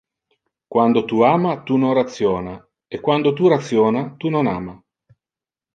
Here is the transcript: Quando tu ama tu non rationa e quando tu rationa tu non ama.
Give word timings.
Quando 0.73 1.05
tu 1.09 1.17
ama 1.35 1.51
tu 1.65 1.75
non 1.77 1.93
rationa 1.93 2.53
e 2.93 2.99
quando 3.05 3.29
tu 3.33 3.43
rationa 3.47 4.01
tu 4.17 4.29
non 4.29 4.47
ama. 4.47 4.73